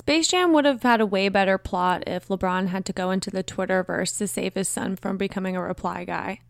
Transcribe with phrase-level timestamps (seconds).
[0.00, 3.28] Space Jam would have had a way better plot if LeBron had to go into
[3.28, 6.40] the Twitterverse to save his son from becoming a reply guy.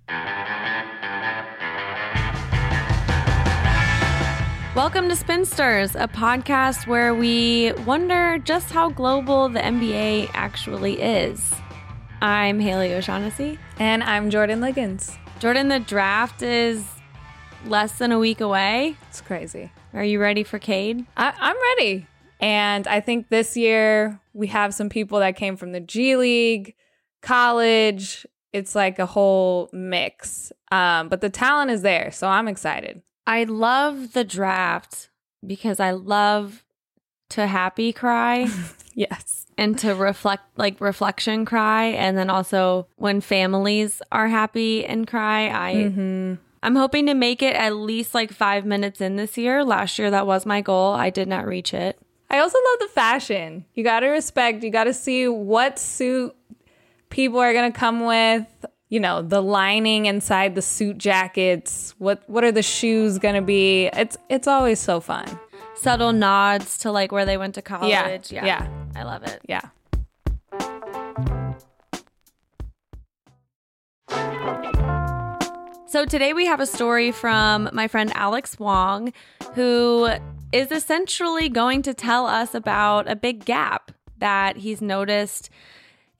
[4.77, 11.53] Welcome to Spinsters, a podcast where we wonder just how global the NBA actually is.
[12.23, 13.59] I'm Haley O'Shaughnessy.
[13.81, 15.19] And I'm Jordan Liggins.
[15.41, 16.87] Jordan, the draft is
[17.67, 18.97] less than a week away.
[19.09, 19.73] It's crazy.
[19.93, 21.05] Are you ready for Cade?
[21.17, 22.07] I, I'm ready.
[22.41, 26.75] And I think this year we have some people that came from the G League,
[27.21, 28.27] college.
[28.53, 30.53] It's like a whole mix.
[30.73, 32.11] Um, but the talent is there.
[32.11, 33.03] So I'm excited.
[33.27, 35.11] I love the draft
[35.47, 36.65] because I love
[37.31, 38.49] to happy cry
[38.95, 39.47] yes.
[39.57, 41.87] and to reflect, like reflection cry.
[41.87, 45.75] And then also when families are happy and cry, I.
[45.75, 46.35] Mm-hmm.
[46.63, 49.65] I'm hoping to make it at least like five minutes in this year.
[49.65, 50.93] Last year, that was my goal.
[50.93, 51.99] I did not reach it.
[52.31, 53.65] I also love the fashion.
[53.75, 56.35] You got to respect, you got to see what suit
[57.11, 58.47] people are going to come with.
[58.89, 61.95] You know, the lining inside the suit jackets.
[61.99, 63.87] What what are the shoes going to be?
[63.87, 65.27] It's it's always so fun.
[65.77, 68.33] Subtle nods to like where they went to college.
[68.33, 68.45] Yeah.
[68.45, 68.69] Yeah.
[68.97, 69.41] I love it.
[69.49, 69.61] Yeah.
[75.91, 79.13] So today we have a story from my friend Alex Wong,
[79.55, 80.09] who
[80.53, 85.51] is essentially going to tell us about a big gap that he's noticed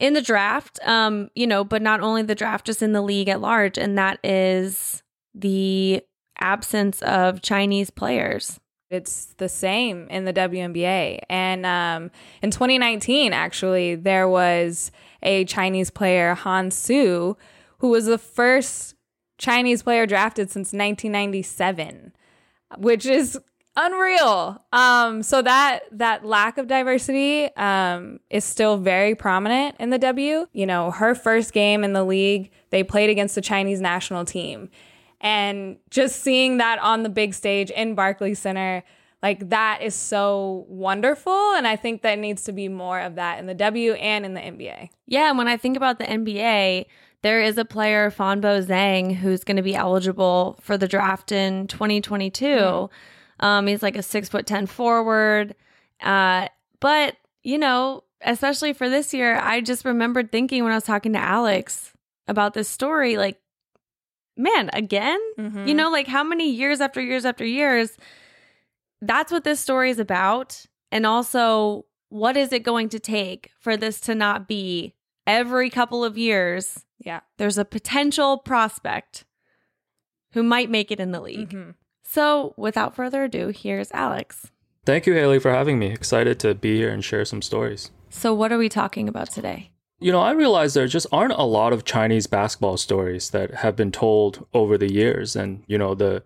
[0.01, 0.81] in the draft.
[0.85, 3.97] Um, you know, but not only the draft, just in the league at large, and
[3.97, 5.05] that is
[5.37, 6.03] the
[6.41, 8.59] absence of Chinese players.
[8.91, 11.21] It's the same in the WNBA.
[11.31, 12.11] And um,
[12.43, 14.91] in 2019, actually, there was
[15.23, 17.37] a Chinese player, Han Xu,
[17.79, 18.97] who was the first
[19.41, 22.13] Chinese player drafted since 1997,
[22.77, 23.39] which is
[23.75, 24.63] unreal.
[24.73, 30.47] Um, so that that lack of diversity um, is still very prominent in the W.
[30.53, 34.69] You know, her first game in the league, they played against the Chinese national team,
[35.21, 38.85] and just seeing that on the big stage in Barclays Center.
[39.23, 41.53] Like that is so wonderful.
[41.55, 44.33] And I think that needs to be more of that in the W and in
[44.33, 44.89] the NBA.
[45.07, 46.87] Yeah, and when I think about the NBA,
[47.23, 51.67] there is a player, Fanbo Zeng, who's going to be eligible for the draft in
[51.67, 52.45] 2022.
[52.47, 53.45] Mm-hmm.
[53.45, 55.55] Um, he's like a six foot 10 forward.
[56.01, 56.49] Uh,
[56.81, 61.13] but, you know, especially for this year, I just remembered thinking when I was talking
[61.13, 61.93] to Alex
[62.27, 63.39] about this story, like,
[64.37, 65.21] man, again?
[65.39, 65.67] Mm-hmm.
[65.67, 67.97] You know, like how many years after years after years?
[69.03, 70.65] That's what this story is about.
[70.93, 74.95] And also, what is it going to take for this to not be
[75.27, 76.85] every couple of years?
[77.01, 77.21] Yeah.
[77.39, 79.25] There's a potential prospect
[80.33, 81.51] who might make it in the league.
[81.51, 81.71] Mm-hmm.
[82.05, 84.51] So, without further ado, here's Alex.
[84.85, 85.93] Thank you, Haley, for having me.
[85.93, 87.91] Excited to be here and share some stories.
[88.09, 89.71] So, what are we talking about today?
[90.01, 93.77] You know, I realize there just aren't a lot of Chinese basketball stories that have
[93.77, 95.37] been told over the years.
[95.37, 96.23] And, you know, the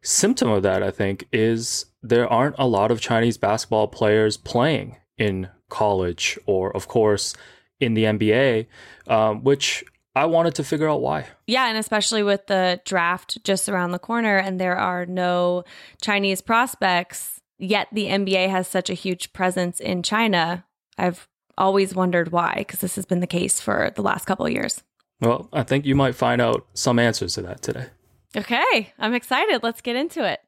[0.00, 4.96] symptom of that, I think, is there aren't a lot of Chinese basketball players playing
[5.18, 7.36] in college or, of course,
[7.78, 8.66] in the NBA,
[9.06, 9.84] um, which
[10.18, 11.26] I wanted to figure out why.
[11.46, 15.62] Yeah, and especially with the draft just around the corner and there are no
[16.02, 20.64] Chinese prospects, yet the NBA has such a huge presence in China.
[20.98, 24.50] I've always wondered why, because this has been the case for the last couple of
[24.50, 24.82] years.
[25.20, 27.86] Well, I think you might find out some answers to that today.
[28.36, 29.62] Okay, I'm excited.
[29.62, 30.40] Let's get into it.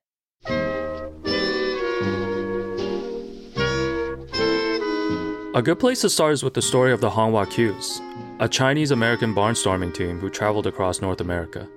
[5.53, 8.01] A good place to start is with the story of the Hong Wah Kues,
[8.41, 11.69] a Chinese American barnstorming team who traveled across North America.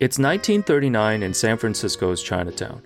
[0.00, 2.82] It's 1939 in San Francisco's Chinatown.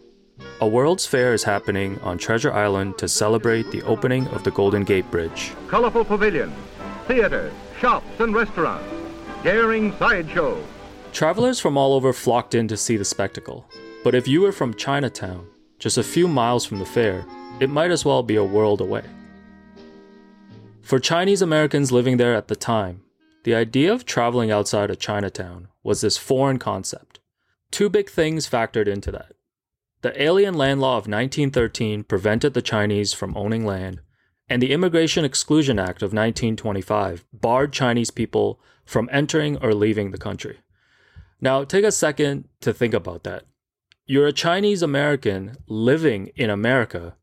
[0.61, 4.85] A World's Fair is happening on Treasure Island to celebrate the opening of the Golden
[4.85, 5.53] Gate Bridge.
[5.67, 6.55] Colorful pavilions,
[7.09, 8.87] theaters, shops, and restaurants.
[9.43, 10.65] Daring sideshow.
[11.13, 13.69] Travelers from all over flocked in to see the spectacle.
[14.05, 15.49] But if you were from Chinatown,
[15.81, 17.27] just a few miles from the fair,
[17.59, 19.03] it might as well be a world away.
[20.83, 23.03] For Chinese Americans living there at the time,
[23.45, 27.21] the idea of traveling outside of Chinatown was this foreign concept.
[27.71, 29.33] Two big things factored into that.
[30.03, 34.01] The Alien Land Law of 1913 prevented the Chinese from owning land,
[34.49, 40.19] and the Immigration Exclusion Act of 1925 barred Chinese people from entering or leaving the
[40.19, 40.59] country.
[41.41, 43.45] Now, take a second to think about that.
[44.05, 47.15] You're a Chinese American living in America,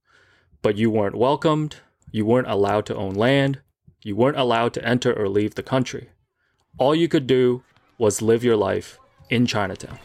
[0.62, 1.76] but you weren't welcomed,
[2.12, 3.60] you weren't allowed to own land,
[4.02, 6.10] you weren't allowed to enter or leave the country.
[6.78, 7.64] All you could do
[7.98, 8.98] was live your life
[9.30, 10.00] in Chinatown.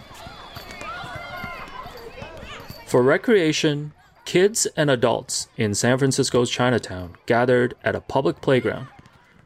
[2.86, 3.92] For recreation,
[4.24, 8.88] Kids and adults in San Francisco's Chinatown gathered at a public playground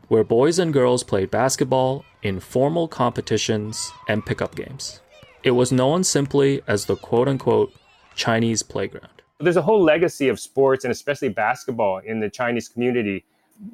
[0.07, 5.01] where boys and girls played basketball in formal competitions and pickup games.
[5.43, 7.73] It was known simply as the quote unquote
[8.15, 9.18] Chinese playground.
[9.41, 13.25] There's a whole legacy of sports and especially basketball in the Chinese community,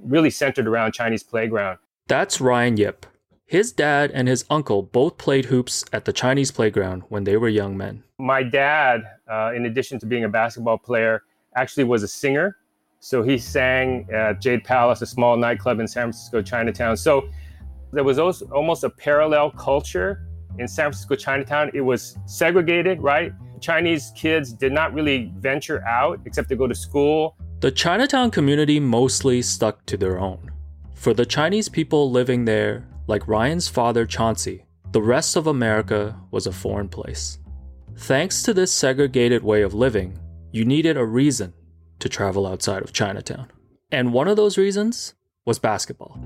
[0.05, 1.79] really centered around Chinese playground.
[2.07, 3.07] That's Ryan Yip.
[3.47, 7.49] His dad and his uncle both played hoops at the Chinese playground when they were
[7.49, 8.03] young men.
[8.19, 11.23] My dad, uh, in addition to being a basketball player,
[11.57, 12.57] actually was a singer.
[13.01, 16.97] So he sang at Jade Palace, a small nightclub in San Francisco, Chinatown.
[16.97, 17.29] So
[17.93, 20.27] there was also almost a parallel culture
[20.59, 21.71] in San Francisco, Chinatown.
[21.75, 23.33] It was segregated, right?
[23.65, 27.35] Chinese kids did not really venture out except to go to school.
[27.61, 30.51] The Chinatown community mostly stuck to their own.
[30.95, 36.47] For the Chinese people living there, like Ryan's father Chauncey, the rest of America was
[36.47, 37.39] a foreign place.
[37.97, 40.19] Thanks to this segregated way of living,
[40.53, 41.55] you needed a reason
[42.01, 43.51] to travel outside of Chinatown.
[43.91, 45.15] And one of those reasons
[45.47, 46.19] was basketball.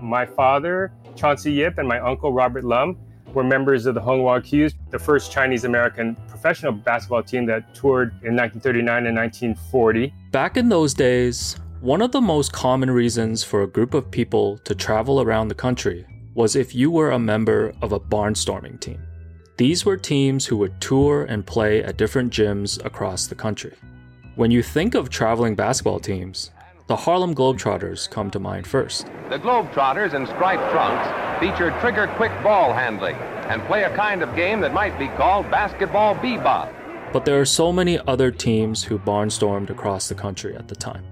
[0.00, 2.98] My father, Chauncey Yip, and my uncle, Robert Lum,
[3.36, 7.74] were members of the Hong Wah Kues, the first Chinese American professional basketball team that
[7.74, 10.12] toured in 1939 and 1940.
[10.32, 14.56] Back in those days, one of the most common reasons for a group of people
[14.64, 19.02] to travel around the country was if you were a member of a barnstorming team.
[19.58, 23.74] These were teams who would tour and play at different gyms across the country.
[24.34, 26.52] When you think of traveling basketball teams,
[26.86, 29.06] the Harlem Globetrotters come to mind first.
[29.28, 33.16] The Globetrotters in striped trunks feature trigger quick ball handling
[33.48, 36.72] and play a kind of game that might be called basketball bebop.
[37.12, 41.04] But there are so many other teams who barnstormed across the country at the time.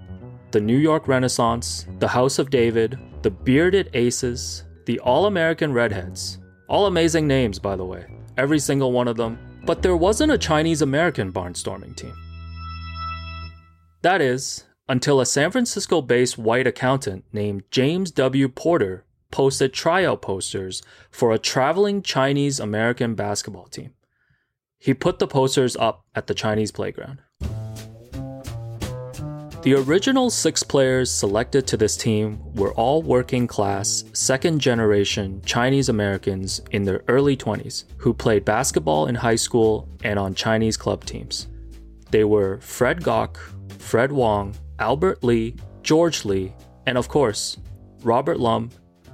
[0.52, 6.38] The New York Renaissance, the House of David, the Bearded Aces, the All American Redheads.
[6.68, 8.06] All amazing names, by the way,
[8.36, 9.38] every single one of them.
[9.64, 12.14] But there wasn't a Chinese American barnstorming team.
[14.02, 18.48] That is, until a San Francisco based white accountant named James W.
[18.48, 23.94] Porter posted tryout posters for a traveling Chinese American basketball team.
[24.78, 27.20] He put the posters up at the Chinese playground.
[29.62, 35.88] The original six players selected to this team were all working class, second generation Chinese
[35.88, 41.06] Americans in their early 20s who played basketball in high school and on Chinese club
[41.06, 41.48] teams.
[42.10, 43.38] They were Fred Gok,
[43.78, 44.54] Fred Wong,
[44.84, 46.52] Albert Lee, George Lee,
[46.84, 47.56] and of course,
[48.02, 48.68] Robert Lum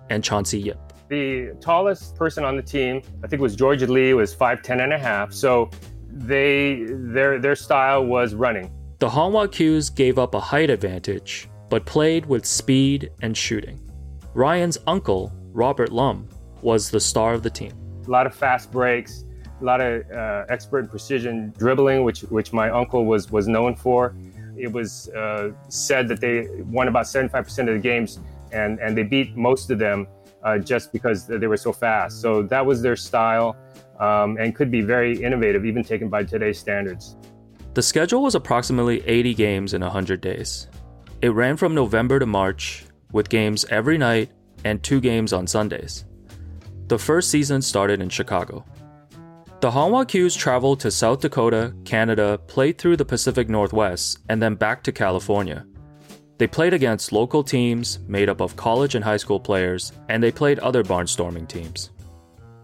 [0.08, 0.80] and Chauncey Yip.
[1.08, 4.98] The tallest person on the team, I think was George Lee, was 5'10 and a
[4.98, 5.32] half.
[5.32, 5.70] So
[6.08, 8.68] they their their style was running.
[8.98, 13.78] The Hong Wah Kues gave up a height advantage, but played with speed and shooting.
[14.34, 16.28] Ryan's uncle, Robert Lum,
[16.62, 17.74] was the star of the team.
[18.08, 19.24] A lot of fast breaks,
[19.60, 24.16] a lot of uh, expert precision dribbling, which which my uncle was was known for.
[24.56, 28.20] It was uh, said that they won about 75% of the games,
[28.52, 30.06] and and they beat most of them
[30.42, 32.20] uh, just because they were so fast.
[32.20, 33.56] So that was their style,
[33.98, 37.16] um, and could be very innovative, even taken by today's standards.
[37.74, 40.66] The schedule was approximately 80 games in 100 days.
[41.22, 44.30] It ran from November to March, with games every night
[44.64, 46.04] and two games on Sundays.
[46.88, 48.64] The first season started in Chicago.
[49.60, 54.40] The Hong Wah Kues traveled to South Dakota, Canada, played through the Pacific Northwest, and
[54.40, 55.66] then back to California.
[56.38, 60.32] They played against local teams made up of college and high school players, and they
[60.32, 61.90] played other barnstorming teams.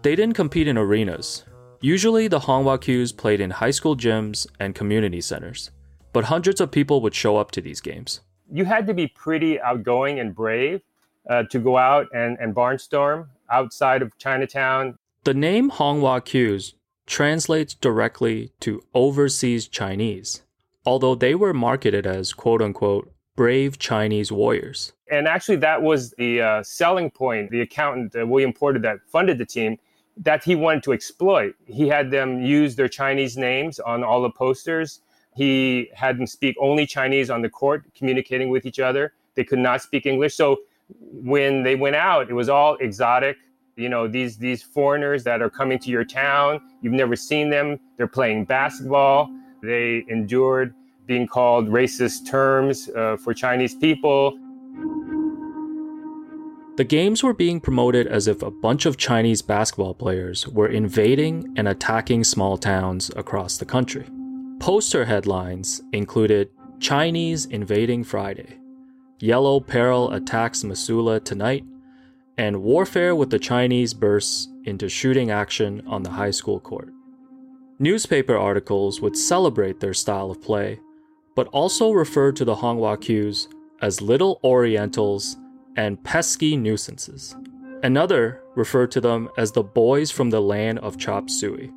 [0.01, 1.43] They didn't compete in arenas.
[1.81, 5.69] Usually, the Hong Wah Kues played in high school gyms and community centers,
[6.13, 8.21] but hundreds of people would show up to these games.
[8.51, 10.81] You had to be pretty outgoing and brave
[11.29, 14.97] uh, to go out and, and barnstorm outside of Chinatown.
[15.25, 16.73] The name Hong Wah Kues
[17.07, 20.43] translates directly to overseas Chinese,
[20.85, 24.93] although they were marketed as quote unquote brave Chinese warriors.
[25.09, 27.49] And actually, that was the uh, selling point.
[27.49, 29.77] The accountant, uh, William Porter, that funded the team,
[30.17, 31.55] that he wanted to exploit.
[31.65, 35.01] He had them use their Chinese names on all the posters.
[35.35, 39.13] He had them speak only Chinese on the court, communicating with each other.
[39.35, 40.35] They could not speak English.
[40.35, 40.57] So
[40.99, 43.37] when they went out, it was all exotic.
[43.77, 47.79] You know, these these foreigners that are coming to your town, you've never seen them.
[47.95, 49.29] They're playing basketball.
[49.61, 50.73] They endured
[51.05, 54.37] being called racist terms uh, for Chinese people.
[56.77, 61.53] The games were being promoted as if a bunch of Chinese basketball players were invading
[61.55, 64.07] and attacking small towns across the country.
[64.59, 68.57] Poster headlines included Chinese invading Friday,
[69.19, 71.63] Yellow Peril attacks Missoula tonight,
[72.37, 76.89] and warfare with the Chinese bursts into shooting action on the high school court.
[77.79, 80.79] Newspaper articles would celebrate their style of play,
[81.35, 83.47] but also refer to the Hong Wah Kues
[83.81, 85.37] as little Orientals
[85.75, 87.35] and pesky nuisances.
[87.83, 91.71] Another referred to them as the boys from the land of chop suey.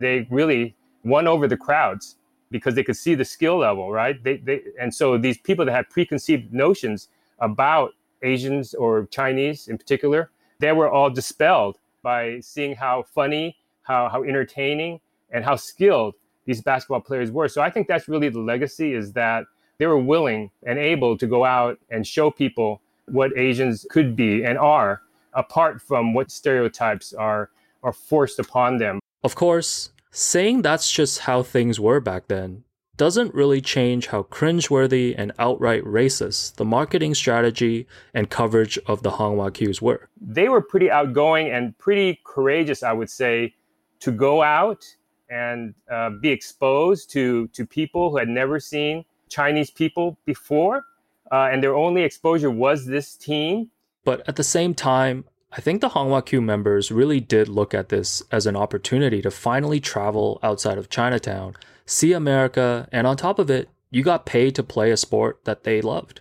[0.00, 2.16] They really won over the crowds
[2.50, 4.22] because they could see the skill level, right?
[4.22, 7.08] They, they, and so these people that had preconceived notions
[7.40, 14.08] about Asians or Chinese in particular, they were all dispelled by seeing how funny, how,
[14.08, 15.00] how entertaining,
[15.30, 17.48] and how skilled these basketball players were.
[17.48, 19.44] So I think that's really the legacy is that
[19.78, 24.44] they were willing and able to go out and show people what Asians could be
[24.44, 25.02] and are,
[25.34, 27.50] apart from what stereotypes are
[27.82, 29.00] are forced upon them.
[29.24, 32.64] Of course, saying that's just how things were back then
[33.00, 39.12] doesn't really change how cringeworthy and outright racist the marketing strategy and coverage of the
[39.12, 40.10] Hong Wah Kues were.
[40.20, 43.54] They were pretty outgoing and pretty courageous, I would say,
[44.00, 44.84] to go out
[45.30, 50.84] and uh, be exposed to, to people who had never seen Chinese people before.
[51.32, 53.70] Uh, and their only exposure was this team.
[54.04, 57.72] But at the same time, I think the Hong Wah Kue members really did look
[57.72, 61.56] at this as an opportunity to finally travel outside of Chinatown,
[61.90, 65.64] see America, and on top of it, you got paid to play a sport that
[65.64, 66.20] they loved.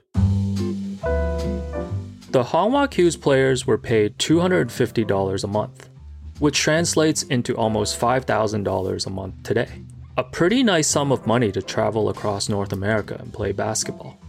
[2.31, 5.89] The Hong Wah Kue's players were paid $250 a month,
[6.39, 9.69] which translates into almost $5,000 a month today.
[10.17, 14.19] A pretty nice sum of money to travel across North America and play basketball.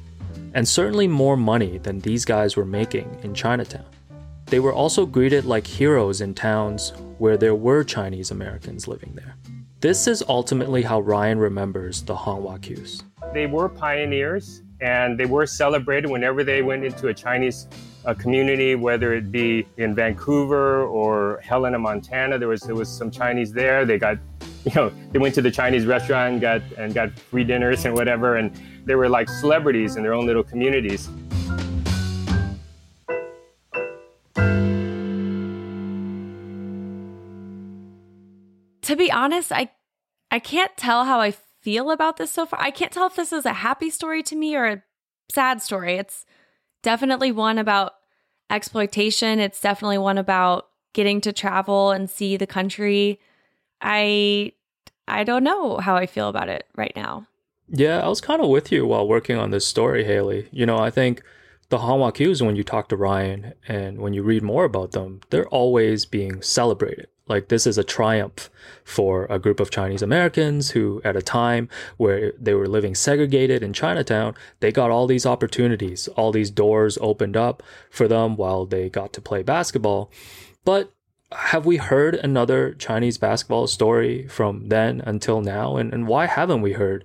[0.54, 3.86] And certainly more money than these guys were making in Chinatown.
[4.46, 9.36] They were also greeted like heroes in towns where there were Chinese Americans living there.
[9.80, 13.02] This is ultimately how Ryan remembers the Hong Wah Kues.
[13.32, 17.66] They were pioneers and they were celebrated whenever they went into a Chinese
[18.04, 22.38] uh, community, whether it be in Vancouver or Helena, Montana.
[22.38, 23.86] There was there was some Chinese there.
[23.86, 24.18] They got
[24.66, 27.94] you know, they went to the Chinese restaurant and got and got free dinners and
[27.94, 28.52] whatever, and
[28.84, 31.08] they were like celebrities in their own little communities.
[38.90, 39.70] To be honest, I
[40.32, 41.30] I can't tell how I
[41.60, 42.60] feel about this so far.
[42.60, 44.82] I can't tell if this is a happy story to me or a
[45.32, 45.94] sad story.
[45.94, 46.26] It's
[46.82, 47.92] definitely one about
[48.50, 49.38] exploitation.
[49.38, 53.20] It's definitely one about getting to travel and see the country
[53.80, 54.54] I
[55.06, 57.28] I don't know how I feel about it right now.
[57.68, 60.48] Yeah, I was kind of with you while working on this story, Haley.
[60.50, 61.22] You know, I think
[61.68, 64.90] the Hong Wah Kues, when you talk to Ryan and when you read more about
[64.90, 67.06] them, they're always being celebrated.
[67.30, 68.50] Like this is a triumph
[68.82, 73.62] for a group of Chinese Americans who, at a time where they were living segregated
[73.62, 78.66] in Chinatown, they got all these opportunities, all these doors opened up for them while
[78.66, 80.10] they got to play basketball.
[80.64, 80.92] But
[81.30, 85.76] have we heard another Chinese basketball story from then until now?
[85.76, 87.04] And, and why haven't we heard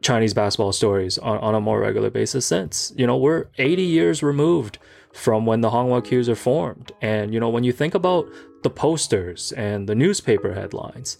[0.00, 2.90] Chinese basketball stories on, on a more regular basis since?
[2.96, 4.78] You know, we're 80 years removed
[5.12, 6.92] from when the Hong Wah Kues are formed.
[7.00, 8.28] And, you know, when you think about
[8.62, 11.18] the posters and the newspaper headlines,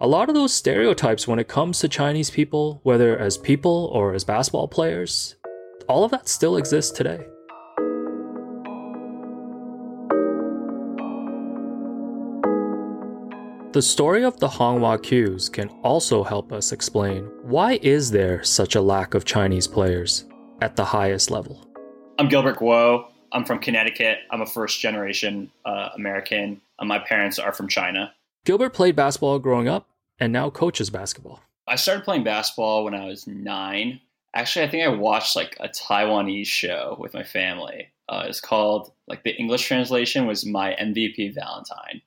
[0.00, 4.14] a lot of those stereotypes when it comes to Chinese people, whether as people or
[4.14, 5.36] as basketball players,
[5.88, 7.26] all of that still exists today.
[13.72, 18.42] The story of the Hong Wah Kues can also help us explain why is there
[18.42, 20.24] such a lack of Chinese players
[20.60, 21.69] at the highest level.
[22.20, 23.06] I'm Gilbert Guo.
[23.32, 24.18] I'm from Connecticut.
[24.30, 26.60] I'm a first generation uh, American.
[26.78, 28.12] Uh, my parents are from China.
[28.44, 31.40] Gilbert played basketball growing up and now coaches basketball.
[31.66, 34.00] I started playing basketball when I was nine.
[34.34, 37.88] Actually, I think I watched like a Taiwanese show with my family.
[38.10, 42.02] Uh, it's called like the English translation was My MVP Valentine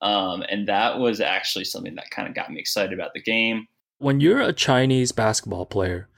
[0.00, 3.66] um, and that was actually something that kind of got me excited about the game.
[3.98, 6.08] When you're a Chinese basketball player,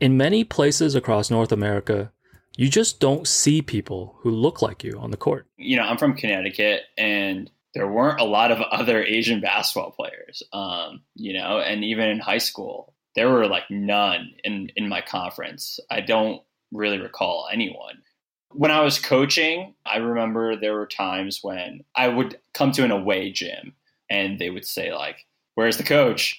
[0.00, 2.12] in many places across North America,
[2.60, 5.46] you just don't see people who look like you on the court.
[5.56, 10.42] You know, I'm from Connecticut and there weren't a lot of other Asian basketball players.
[10.52, 15.00] Um, you know, and even in high school, there were like none in, in my
[15.00, 15.80] conference.
[15.90, 18.02] I don't really recall anyone.
[18.50, 22.90] When I was coaching, I remember there were times when I would come to an
[22.90, 23.72] away gym
[24.10, 25.24] and they would say, like,
[25.54, 26.38] where's the coach?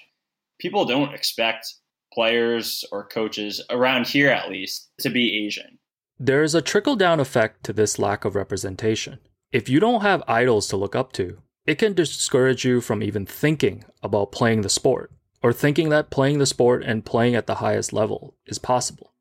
[0.59, 1.73] People don't expect
[2.13, 5.79] players or coaches around here, at least, to be Asian.
[6.23, 9.17] There is a trickle down effect to this lack of representation.
[9.51, 13.25] If you don't have idols to look up to, it can discourage you from even
[13.25, 15.11] thinking about playing the sport,
[15.41, 19.13] or thinking that playing the sport and playing at the highest level is possible.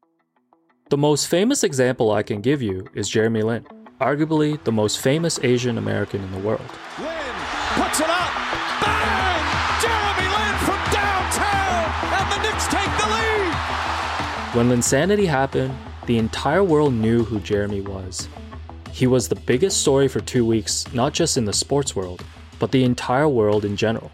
[0.90, 3.66] The most famous example I can give you is Jeremy Lin,
[3.98, 6.70] arguably the most famous Asian American in the world.
[6.98, 7.34] Lin
[7.80, 8.32] puts it up.
[8.84, 9.40] Bang!
[9.80, 13.54] Jeremy Lin from downtown, and the Knicks take the lead.
[14.54, 15.74] When Linsanity happened,
[16.10, 18.28] the entire world knew who Jeremy was.
[18.90, 22.24] He was the biggest story for two weeks, not just in the sports world,
[22.58, 24.10] but the entire world in general.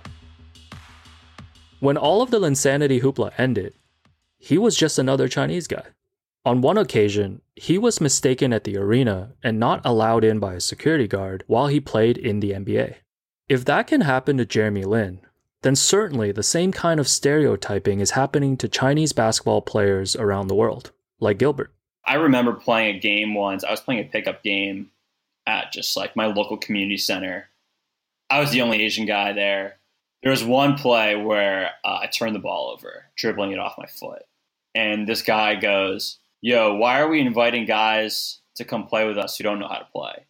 [1.80, 3.72] When all of the Linsanity hoopla ended,
[4.36, 5.84] he was just another Chinese guy.
[6.44, 10.60] On one occasion, he was mistaken at the arena and not allowed in by a
[10.60, 12.96] security guard while he played in the NBA.
[13.48, 15.20] If that can happen to Jeremy Lin,
[15.62, 20.54] then certainly the same kind of stereotyping is happening to Chinese basketball players around the
[20.54, 21.72] world, like Gilbert.
[22.06, 23.64] I remember playing a game once.
[23.64, 24.90] I was playing a pickup game
[25.46, 27.48] at just like my local community center.
[28.30, 29.78] I was the only Asian guy there.
[30.22, 33.86] There was one play where uh, I turned the ball over, dribbling it off my
[33.86, 34.22] foot.
[34.74, 39.36] And this guy goes, Yo, why are we inviting guys to come play with us
[39.36, 40.26] who don't know how to play?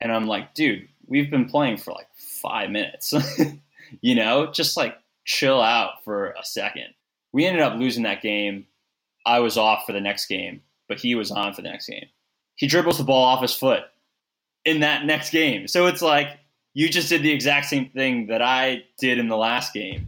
[0.00, 3.12] And I'm like, Dude, we've been playing for like five minutes.
[4.00, 6.94] you know, just like chill out for a second.
[7.32, 8.66] We ended up losing that game.
[9.26, 12.06] I was off for the next game, but he was on for the next game.
[12.56, 13.84] He dribbles the ball off his foot
[14.66, 15.66] in that next game.
[15.68, 16.38] So it's like
[16.74, 20.06] you just did the exact same thing that I did in the last game.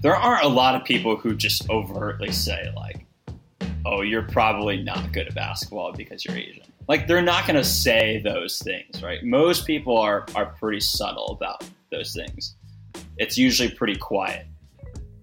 [0.00, 3.06] There aren't a lot of people who just overtly say, like,
[3.86, 6.64] oh, you're probably not good at basketball because you're Asian.
[6.88, 9.22] Like, they're not going to say those things, right?
[9.22, 12.56] Most people are, are pretty subtle about those things
[13.18, 14.46] it's usually pretty quiet.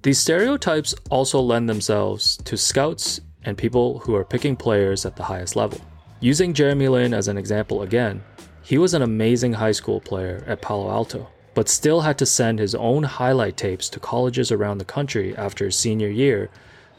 [0.04, 5.24] These stereotypes also lend themselves to scouts and people who are picking players at the
[5.24, 5.81] highest level.
[6.19, 8.24] Using Jeremy Lin as an example again,
[8.62, 12.60] he was an amazing high school player at Palo Alto, but still had to send
[12.60, 16.50] his own highlight tapes to colleges around the country after his senior year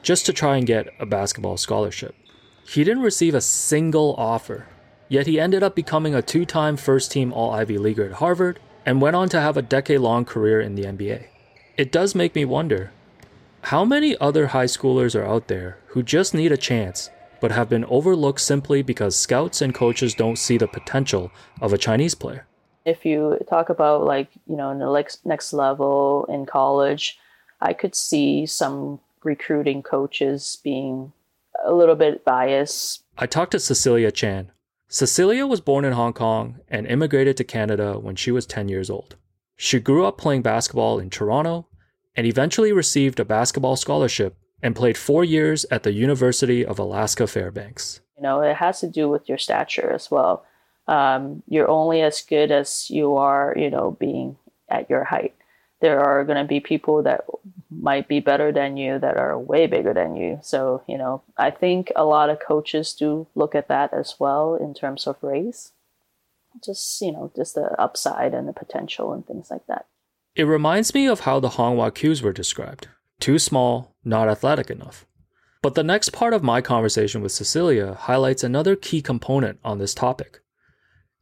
[0.03, 2.15] just to try and get a basketball scholarship.
[2.67, 4.67] He didn't receive a single offer,
[5.09, 8.61] yet he ended up becoming a two time first team All Ivy Leaguer at Harvard
[8.87, 11.27] and went on to have a decade long career in the NBA.
[11.77, 12.93] It does make me wonder
[13.63, 17.69] how many other high schoolers are out there who just need a chance but have
[17.69, 22.47] been overlooked simply because scouts and coaches don't see the potential of a Chinese player?
[22.85, 27.19] If you talk about like, you know, in the next level in college,
[27.61, 31.13] I could see some recruiting coaches being
[31.65, 33.05] a little bit biased.
[33.19, 34.51] I talked to Cecilia Chan,
[34.93, 38.91] Cecilia was born in Hong Kong and immigrated to Canada when she was 10 years
[38.91, 39.15] old.
[39.57, 41.69] She grew up playing basketball in Toronto
[42.21, 47.27] and eventually received a basketball scholarship and played four years at the University of Alaska
[47.27, 48.03] Fairbanks.
[48.15, 50.45] You know, it has to do with your stature as well.
[50.87, 54.37] Um, you're only as good as you are, you know, being
[54.69, 55.35] at your height
[55.81, 57.25] there are going to be people that
[57.71, 60.39] might be better than you that are way bigger than you.
[60.43, 64.55] So, you know, I think a lot of coaches do look at that as well
[64.55, 65.73] in terms of race.
[66.63, 69.87] Just, you know, just the upside and the potential and things like that.
[70.35, 72.89] It reminds me of how the Hong Wah Kues were described
[73.19, 75.05] too small, not athletic enough.
[75.61, 79.93] But the next part of my conversation with Cecilia highlights another key component on this
[79.93, 80.41] topic.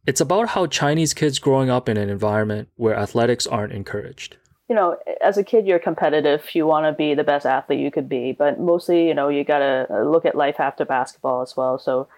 [0.07, 4.37] It's about how Chinese kids growing up in an environment where athletics aren't encouraged
[4.69, 6.55] you know, as a kid, you're competitive.
[6.55, 9.43] You want to be the best athlete you could be, but mostly, you know, you
[9.43, 11.79] got to uh, look at life after basketball as well.
[11.79, 12.09] So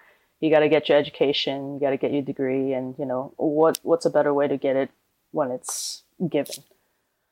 [0.41, 3.33] you got to get your education, you got to get your degree, and you know,
[3.37, 4.89] what what's a better way to get it
[5.31, 6.55] when it's given?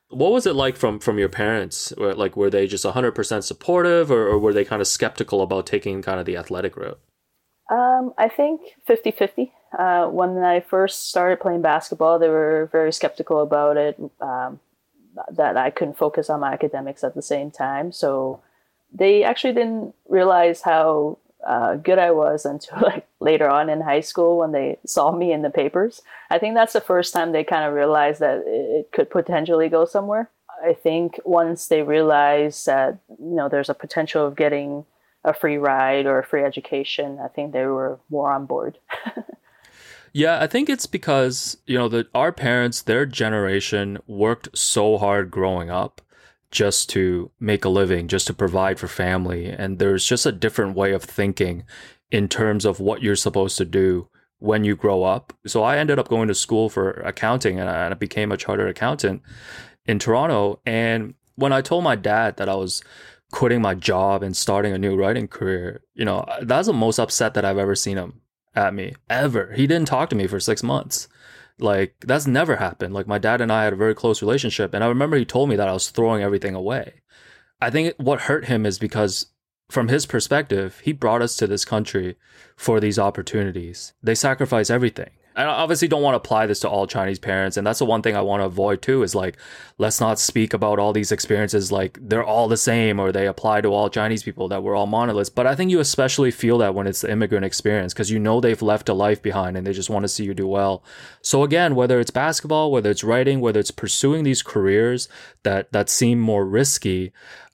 [0.09, 1.93] What was it like from from your parents?
[1.97, 6.01] Like, were they just 100% supportive, or, or were they kind of skeptical about taking
[6.01, 6.99] kind of the athletic route?
[7.69, 9.53] Um, I think 50 50.
[9.77, 13.99] Uh, when I first started playing basketball, they were very skeptical about it.
[14.19, 14.59] Um,
[15.31, 17.91] that I couldn't focus on my academics at the same time.
[17.91, 18.41] So
[18.91, 24.01] they actually didn't realize how uh, good I was until like later on in high
[24.01, 26.01] school when they saw me in the papers.
[26.29, 29.85] I think that's the first time they kind of realized that it could potentially go
[29.85, 30.29] somewhere.
[30.63, 34.85] I think once they realized that you know there's a potential of getting
[35.23, 38.77] a free ride or a free education, I think they were more on board.
[40.13, 45.29] Yeah, I think it's because, you know, that our parents, their generation worked so hard
[45.29, 46.01] growing up
[46.51, 49.47] just to make a living, just to provide for family.
[49.47, 51.63] And there's just a different way of thinking
[52.11, 54.07] in terms of what you're supposed to do
[54.39, 55.33] when you grow up.
[55.45, 59.21] So I ended up going to school for accounting and I became a chartered accountant
[59.85, 60.59] in Toronto.
[60.65, 62.81] And when I told my dad that I was
[63.31, 67.33] quitting my job and starting a new writing career, you know, that's the most upset
[67.35, 68.21] that I've ever seen him
[68.55, 69.53] at me ever.
[69.53, 71.07] He didn't talk to me for six months.
[71.59, 72.93] Like that's never happened.
[72.93, 75.49] Like my dad and I had a very close relationship, and I remember he told
[75.49, 77.01] me that I was throwing everything away.
[77.61, 79.27] I think what hurt him is because
[79.69, 82.17] from his perspective, he brought us to this country
[82.55, 83.93] for these opportunities.
[84.01, 85.11] They sacrifice everything.
[85.39, 88.01] I obviously don't want to apply this to all Chinese parents, and that's the one
[88.01, 89.03] thing I want to avoid too.
[89.03, 89.37] Is like,
[89.77, 93.61] let's not speak about all these experiences like they're all the same or they apply
[93.61, 95.29] to all Chinese people that we're all monoliths.
[95.29, 98.41] But I think you especially feel that when it's the immigrant experience because you know
[98.41, 100.83] they've left a life behind and they just want to see you do well.
[101.21, 105.07] So again, whether it's basketball, whether it's writing, whether it's pursuing these careers
[105.43, 107.13] that that seem more risky,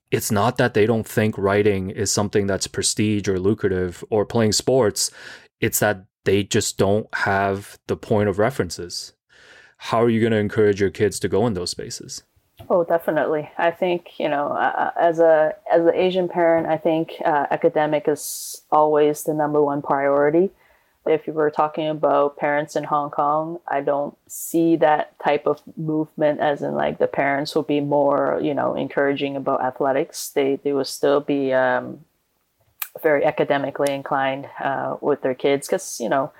[0.09, 4.53] it's not that they don't think writing is something that's prestige or lucrative or playing
[4.53, 5.11] sports.
[5.61, 9.13] It's that they just don't have the point of references.
[9.77, 12.23] How are you going to encourage your kids to go in those spaces?
[12.69, 13.49] Oh, definitely.
[13.57, 18.07] I think you know, uh, as a as an Asian parent, I think uh, academic
[18.07, 20.51] is always the number one priority.
[21.05, 25.61] If you were talking about parents in Hong Kong, I don't see that type of
[25.77, 30.29] movement as in like the parents will be more, you know, encouraging about athletics.
[30.29, 32.05] They they will still be um,
[33.01, 36.31] very academically inclined uh, with their kids because you know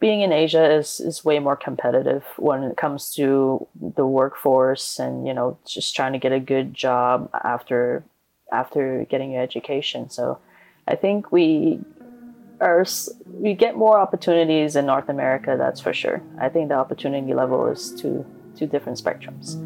[0.00, 5.26] being in Asia is is way more competitive when it comes to the workforce and
[5.26, 8.02] you know just trying to get a good job after
[8.52, 10.10] after getting your education.
[10.10, 10.38] So
[10.88, 11.80] I think we
[12.60, 12.84] are
[13.26, 15.54] we get more opportunities in North America.
[15.56, 16.22] That's for sure.
[16.38, 19.56] I think the opportunity level is two two different spectrums.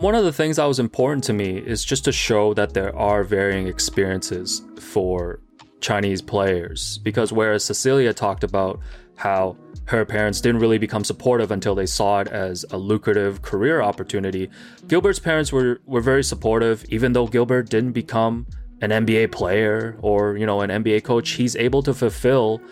[0.00, 2.96] One of the things that was important to me is just to show that there
[2.96, 5.40] are varying experiences for
[5.82, 6.96] Chinese players.
[7.02, 8.80] Because whereas Cecilia talked about
[9.16, 13.82] how her parents didn't really become supportive until they saw it as a lucrative career
[13.82, 14.48] opportunity,
[14.88, 18.46] Gilbert's parents were, were very supportive, even though Gilbert didn't become
[18.80, 22.62] an NBA player or, you know, an NBA coach, he's able to fulfill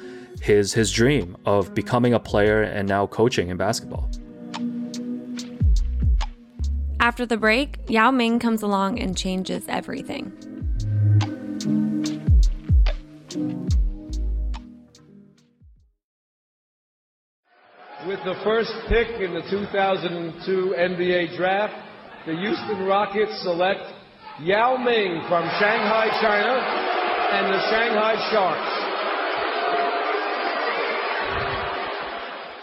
[0.41, 4.09] his his dream of becoming a player and now coaching in basketball.
[7.01, 10.33] After the break, Yao Ming comes along and changes everything.
[18.07, 21.75] With the first pick in the 2002 NBA draft,
[22.27, 23.83] the Houston Rockets select
[24.41, 26.59] Yao Ming from Shanghai, China,
[27.31, 28.78] and the Shanghai Sharks.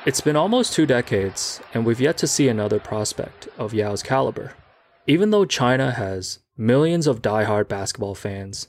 [0.06, 4.54] It's been almost two decades, and we've yet to see another prospect of Yao's caliber.
[5.08, 8.68] Even though China has millions of die-hard basketball fans,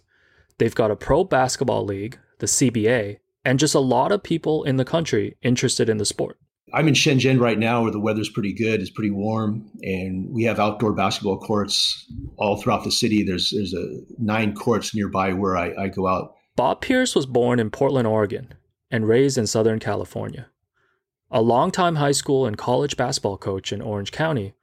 [0.56, 4.76] they've got a pro basketball league, the CBA, and just a lot of people in
[4.76, 6.38] the country interested in the sport.
[6.72, 10.44] I'm in Shenzhen right now where the weather's pretty good, it's pretty warm, and we
[10.44, 13.22] have outdoor basketball courts all throughout the city.
[13.22, 13.86] There's there's a
[14.18, 16.34] nine courts nearby where I, I go out.
[16.56, 18.54] Bob Pierce was born in Portland, Oregon,
[18.90, 20.46] and raised in Southern California.
[21.30, 24.54] A longtime high school and college basketball coach in Orange County,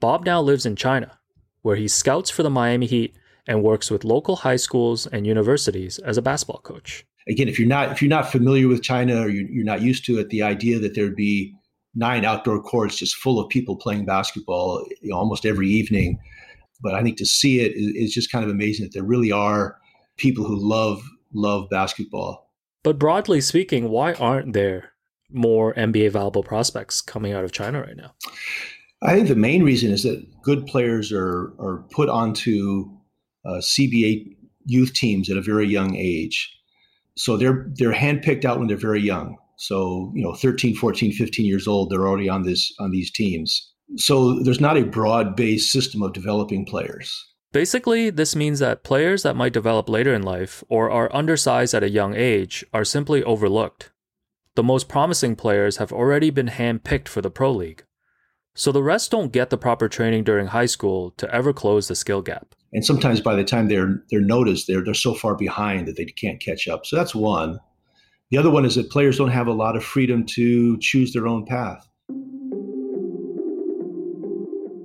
[0.00, 1.18] Bob now lives in China,
[1.62, 3.16] where he scouts for the Miami Heat
[3.48, 7.04] and works with local high schools and universities as a basketball coach.
[7.28, 10.20] Again, if you're not if you're not familiar with China or you're, not used to
[10.20, 11.52] it, the idea that there'd be
[11.96, 16.20] nine outdoor courts just full of people playing basketball you know, almost every evening,
[16.80, 19.78] but I think to see it is just kind of amazing that there really are
[20.16, 22.52] people who love love basketball.
[22.84, 24.93] But broadly speaking, why aren't there
[25.34, 28.12] more NBA valuable prospects coming out of China right now?
[29.02, 32.90] I think the main reason is that good players are are put onto
[33.44, 34.34] uh, CBA
[34.66, 36.50] youth teams at a very young age.
[37.16, 39.36] So they're they're handpicked out when they're very young.
[39.56, 43.72] So, you know, 13, 14, 15 years old, they're already on this on these teams.
[43.96, 47.12] So there's not a broad-based system of developing players.
[47.52, 51.84] Basically, this means that players that might develop later in life or are undersized at
[51.84, 53.92] a young age are simply overlooked
[54.56, 57.84] the most promising players have already been handpicked for the Pro League.
[58.54, 61.96] So the rest don't get the proper training during high school to ever close the
[61.96, 62.54] skill gap.
[62.72, 66.04] And sometimes by the time they're they're noticed, they're they're so far behind that they
[66.04, 66.86] can't catch up.
[66.86, 67.58] So that's one.
[68.30, 71.26] The other one is that players don't have a lot of freedom to choose their
[71.26, 71.88] own path.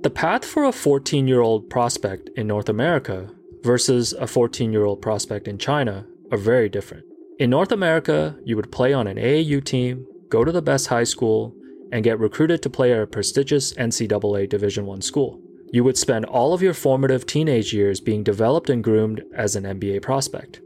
[0.02, 3.30] The path for a 14 year old prospect in North America
[3.62, 7.04] versus a 14 year old prospect in China are very different.
[7.40, 11.04] In North America, you would play on an AAU team, go to the best high
[11.04, 11.54] school,
[11.90, 15.40] and get recruited to play at a prestigious NCAA Division I school.
[15.72, 19.64] You would spend all of your formative teenage years being developed and groomed as an
[19.64, 20.60] NBA prospect.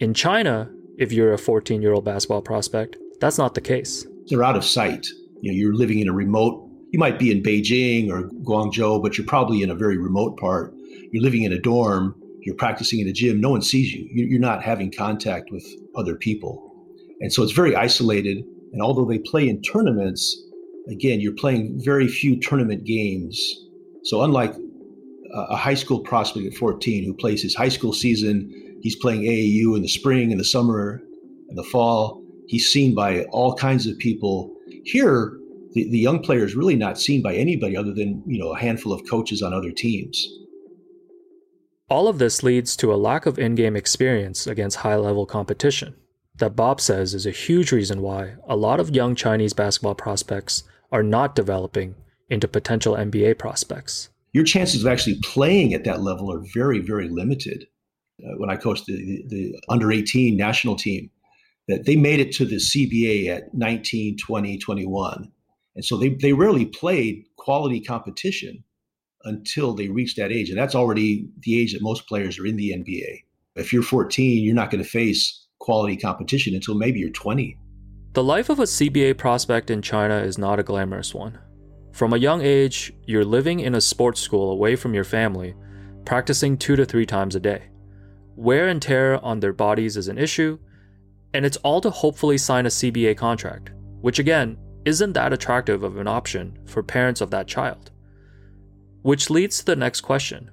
[0.00, 4.04] In China, if you're a 14 year old basketball prospect, that's not the case.
[4.26, 5.06] They're out of sight.
[5.42, 9.16] You know, you're living in a remote, you might be in Beijing or Guangzhou, but
[9.16, 10.74] you're probably in a very remote part.
[11.12, 14.08] You're living in a dorm you're practicing in a gym, no one sees you.
[14.12, 15.64] You're not having contact with
[15.96, 16.72] other people.
[17.20, 18.44] And so it's very isolated.
[18.72, 20.36] And although they play in tournaments,
[20.88, 23.40] again, you're playing very few tournament games.
[24.04, 24.54] So unlike
[25.32, 29.76] a high school prospect at 14 who plays his high school season, He's playing AAU
[29.76, 31.00] in the spring, in the summer,
[31.48, 32.22] in the fall.
[32.48, 34.54] He's seen by all kinds of people.
[34.84, 35.38] Here,
[35.72, 38.58] the, the young player is really not seen by anybody other than you know a
[38.58, 40.28] handful of coaches on other teams.
[41.94, 45.94] All of this leads to a lack of in-game experience against high-level competition.
[46.34, 50.64] That Bob says is a huge reason why a lot of young Chinese basketball prospects
[50.90, 51.94] are not developing
[52.28, 54.08] into potential NBA prospects.
[54.32, 57.68] Your chances of actually playing at that level are very, very limited.
[58.20, 61.12] Uh, when I coached the, the, the under 18 national team,
[61.68, 65.30] that they made it to the CBA at 19, 20, 21.
[65.76, 68.64] And so they, they rarely played quality competition
[69.24, 70.50] until they reach that age.
[70.50, 73.24] And that's already the age that most players are in the NBA.
[73.56, 77.56] If you're 14, you're not going to face quality competition until maybe you're 20.
[78.12, 81.38] The life of a CBA prospect in China is not a glamorous one.
[81.92, 85.54] From a young age, you're living in a sports school away from your family,
[86.04, 87.70] practicing two to three times a day.
[88.36, 90.58] Wear and tear on their bodies is an issue,
[91.32, 95.96] and it's all to hopefully sign a CBA contract, which again isn't that attractive of
[95.96, 97.90] an option for parents of that child.
[99.04, 100.50] Which leads to the next question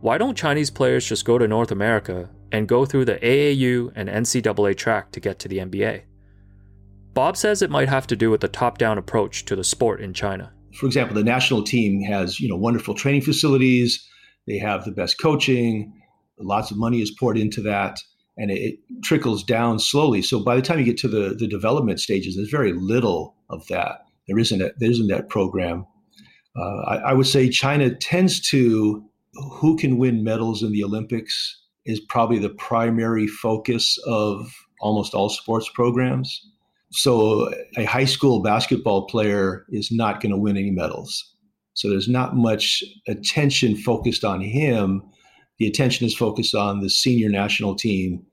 [0.00, 4.08] Why don't Chinese players just go to North America and go through the AAU and
[4.08, 6.02] NCAA track to get to the NBA?
[7.14, 10.00] Bob says it might have to do with the top down approach to the sport
[10.00, 10.52] in China.
[10.74, 14.04] For example, the national team has you know wonderful training facilities,
[14.48, 15.92] they have the best coaching,
[16.40, 18.00] lots of money is poured into that
[18.36, 20.22] and it, trickles down slowly.
[20.22, 23.64] So by the time you get to the, the development stages, there's very little of
[23.68, 24.00] that.
[24.26, 25.86] There isn't a, there isn't that program.
[26.58, 29.04] Uh, I, I, would say China tends to
[29.52, 35.28] who can win medals in the Olympics is probably the primary focus of almost all
[35.28, 36.40] sports programs.
[36.92, 41.34] So a high school basketball player is not going to win any medals.
[41.74, 45.02] So there's not much attention focused on him
[45.58, 48.24] the attention is focused on the senior national team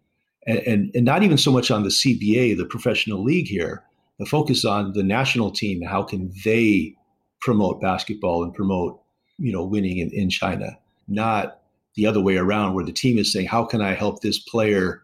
[0.45, 3.83] and, and, and not even so much on the CBA, the professional league here.
[4.19, 5.81] The focus on the national team.
[5.81, 6.95] How can they
[7.43, 8.99] promote basketball and promote,
[9.37, 10.77] you know, winning in, in China?
[11.07, 11.59] Not
[11.95, 15.03] the other way around, where the team is saying, "How can I help this player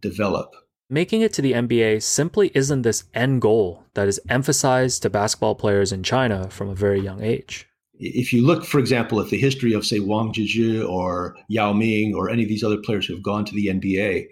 [0.00, 0.54] develop?"
[0.88, 5.54] Making it to the NBA simply isn't this end goal that is emphasized to basketball
[5.54, 9.38] players in China from a very young age if you look, for example, at the
[9.38, 13.14] history of, say, Wang Zhizhi or Yao Ming or any of these other players who
[13.14, 14.26] have gone to the NBA,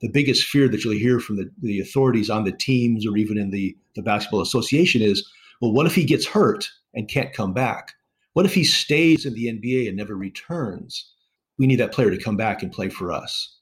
[0.00, 3.36] the biggest fear that you'll hear from the, the authorities on the teams or even
[3.36, 7.52] in the, the basketball association is, well, what if he gets hurt and can't come
[7.52, 7.92] back?
[8.32, 11.12] What if he stays in the NBA and never returns?
[11.58, 13.56] We need that player to come back and play for us.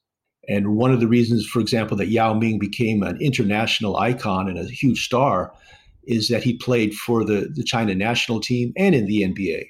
[0.49, 4.59] And one of the reasons, for example, that Yao Ming became an international icon and
[4.59, 5.53] a huge star
[6.05, 9.69] is that he played for the, the China national team and in the NBA.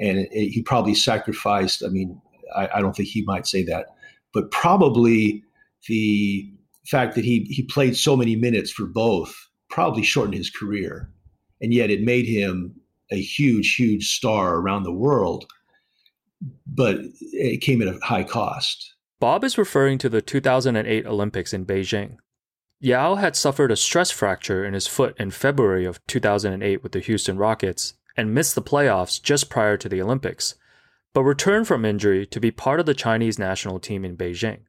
[0.00, 2.20] And it, it, he probably sacrificed, I mean,
[2.56, 3.86] I, I, don't think he might say that,
[4.34, 5.44] but probably
[5.88, 6.50] the
[6.86, 11.08] fact that he, he played so many minutes for both probably shortened his career.
[11.60, 12.74] And yet it made him
[13.10, 15.46] a huge, huge star around the world.
[16.66, 18.94] But it came at a high cost.
[19.18, 22.16] Bob is referring to the 2008 Olympics in Beijing.
[22.78, 27.00] Yao had suffered a stress fracture in his foot in February of 2008 with the
[27.00, 30.54] Houston Rockets and missed the playoffs just prior to the Olympics,
[31.14, 34.60] but returned from injury to be part of the Chinese national team in Beijing.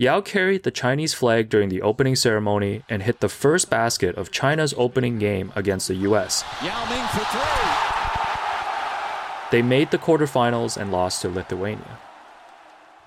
[0.00, 4.30] Yao carried the Chinese flag during the opening ceremony and hit the first basket of
[4.30, 6.44] China's opening game against the US.
[6.62, 7.40] Yao Ming for three.
[9.50, 11.98] They made the quarterfinals and lost to Lithuania.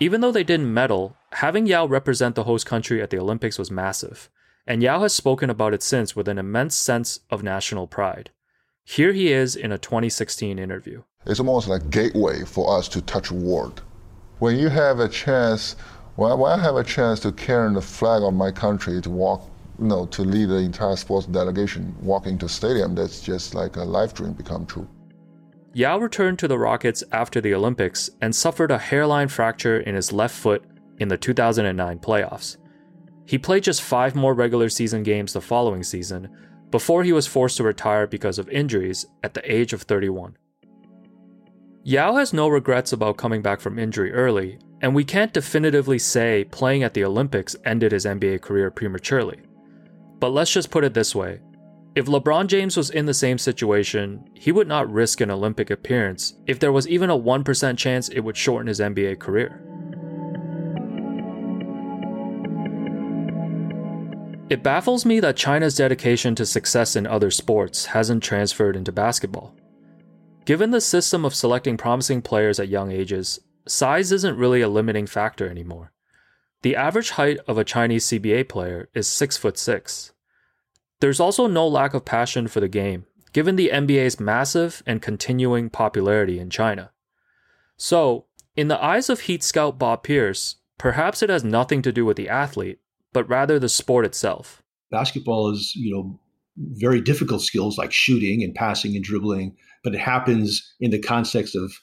[0.01, 3.71] Even though they didn't medal, having Yao represent the host country at the Olympics was
[3.71, 4.30] massive,
[4.67, 8.32] and Yao has spoken about it since with an immense sense of national pride.
[8.84, 11.04] Here he is in a 2016 interview.
[11.25, 13.82] It's almost like gateway for us to touch world.
[14.39, 15.77] When you have a chance,
[16.15, 19.88] when I have a chance to carry the flag of my country to walk, you
[19.88, 24.13] know, to lead the entire sports delegation walking to stadium, that's just like a life
[24.13, 24.88] dream become true.
[25.74, 30.12] Yao returned to the Rockets after the Olympics and suffered a hairline fracture in his
[30.12, 30.65] left foot
[31.00, 32.58] in the 2009 playoffs.
[33.26, 36.28] He played just five more regular season games the following season
[36.71, 40.38] before he was forced to retire because of injuries at the age of 31.
[41.84, 46.44] Yao has no regrets about coming back from injury early, and we can't definitively say
[46.46, 49.39] playing at the Olympics ended his NBA career prematurely.
[50.20, 51.39] But let's just put it this way
[51.94, 56.36] if LeBron James was in the same situation, he would not risk an Olympic appearance
[56.48, 59.62] if there was even a 1% chance it would shorten his NBA career.
[64.50, 69.54] It baffles me that China's dedication to success in other sports hasn't transferred into basketball.
[70.46, 75.08] Given the system of selecting promising players at young ages, size isn't really a limiting
[75.08, 75.91] factor anymore.
[76.62, 80.13] The average height of a Chinese CBA player is 6 foot 6.
[81.00, 85.69] There's also no lack of passion for the game, given the NBA's massive and continuing
[85.69, 86.91] popularity in China.
[87.78, 92.06] So, in the eyes of Heat scout Bob Pierce, perhaps it has nothing to do
[92.06, 92.80] with the athlete,
[93.13, 94.62] but rather the sport itself.
[94.91, 96.19] Basketball is, you know,
[96.58, 101.56] very difficult skills like shooting and passing and dribbling, but it happens in the context
[101.56, 101.74] of,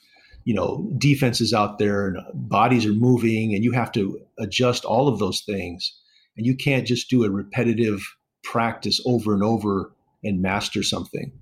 [0.45, 4.85] you know, defenses out there and uh, bodies are moving and you have to adjust
[4.85, 5.93] all of those things.
[6.37, 8.01] And you can't just do a repetitive
[8.45, 11.33] practice over and over and master something.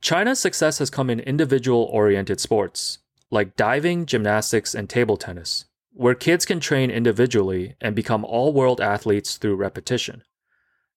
[0.00, 2.98] China's success has come in individual oriented sports
[3.32, 8.80] like diving, gymnastics, and table tennis, where kids can train individually and become all world
[8.80, 10.22] athletes through repetition.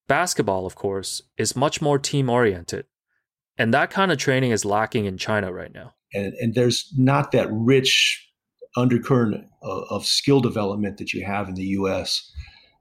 [0.08, 2.86] Basketball, of course, is much more team oriented,
[3.58, 5.94] and that kind of training is lacking in China right now.
[6.16, 8.22] And, and there's not that rich
[8.78, 12.32] undercurrent of, of, skill development that you have in the US.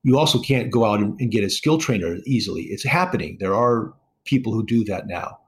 [0.02, 2.62] You also can't go out and, and get a skill trainer easily.
[2.64, 3.36] It's happening.
[3.40, 3.94] There are
[4.24, 5.38] people who do that now.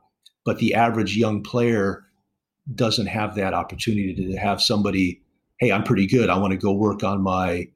[0.44, 2.04] But the average young player
[2.74, 5.20] doesn't have that opportunity to have somebody,
[5.60, 6.30] hey, I'm pretty good.
[6.30, 7.68] I want to go work on my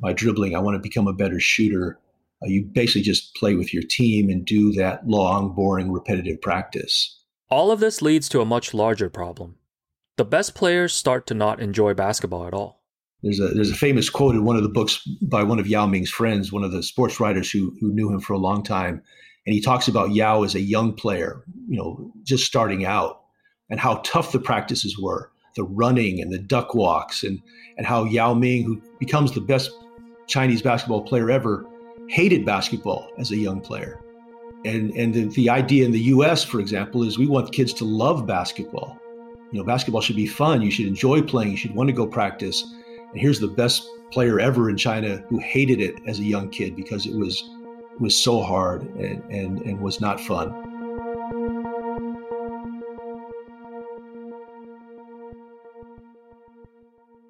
[0.00, 0.54] my dribbling.
[0.54, 1.98] I want to become a better shooter.
[2.42, 7.16] Uh, you basically just play with your team and do that long, boring, repetitive practice.
[7.54, 9.54] All of this leads to a much larger problem.
[10.16, 12.82] The best players start to not enjoy basketball at all.
[13.22, 15.86] There's a there's a famous quote in one of the books by one of Yao
[15.86, 19.00] Ming's friends, one of the sports writers who who knew him for a long time,
[19.46, 23.20] and he talks about Yao as a young player, you know, just starting out,
[23.70, 27.40] and how tough the practices were, the running and the duck walks, and
[27.78, 29.70] and how Yao Ming, who becomes the best
[30.26, 31.64] Chinese basketball player ever,
[32.08, 34.03] hated basketball as a young player.
[34.64, 37.84] And and the, the idea in the US, for example, is we want kids to
[37.84, 38.98] love basketball.
[39.52, 40.62] You know, basketball should be fun.
[40.62, 41.52] You should enjoy playing.
[41.52, 42.64] You should want to go practice.
[43.12, 46.74] And here's the best player ever in China who hated it as a young kid
[46.74, 47.48] because it was
[48.00, 50.52] was so hard and, and, and was not fun.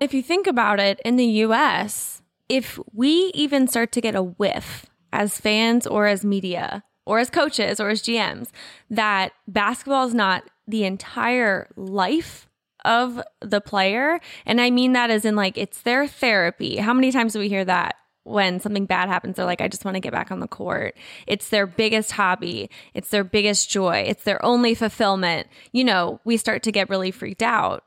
[0.01, 4.23] If you think about it, in the US, if we even start to get a
[4.23, 8.51] whiff as fans or as media or as coaches or as GMs
[8.91, 12.49] that basketball is not the entire life
[12.85, 16.77] of the player, and I mean that as in like it's their therapy.
[16.77, 17.97] How many times do we hear that?
[18.25, 20.97] when something bad happens, they're like, I just want to get back on the court.
[21.27, 22.71] It's their biggest hobby.
[22.95, 24.05] It's their biggest joy.
[24.07, 25.47] It's their only fulfillment.
[25.73, 27.85] You know, we start to get really freaked out.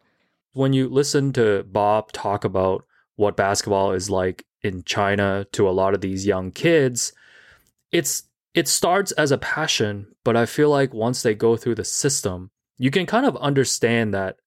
[0.53, 5.71] When you listen to Bob talk about what basketball is like in China to a
[5.71, 7.13] lot of these young kids,
[7.91, 8.23] it's
[8.57, 12.49] it starts as a passion, but I feel like once they go through the system,
[12.79, 14.37] you can kind of understand that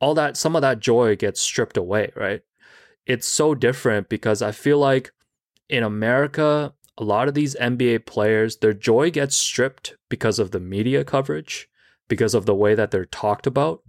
[0.00, 2.42] all that some of that joy gets stripped away, right?
[3.06, 5.10] It's so different because I feel like
[5.68, 10.60] in America, a lot of these NBA players, their joy gets stripped because of the
[10.60, 11.68] media coverage,
[12.06, 13.82] because of the way that they're talked about.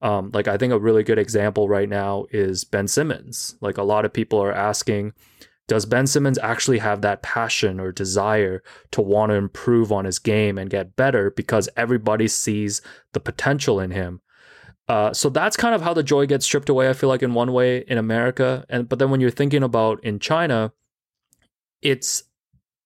[0.00, 3.56] Um, like I think a really good example right now is Ben Simmons.
[3.60, 5.12] Like a lot of people are asking,
[5.66, 10.18] does Ben Simmons actually have that passion or desire to want to improve on his
[10.18, 14.20] game and get better because everybody sees the potential in him?
[14.88, 16.90] Uh, so that's kind of how the joy gets stripped away.
[16.90, 20.02] I feel like in one way in America, and but then when you're thinking about
[20.04, 20.72] in China,
[21.80, 22.24] it's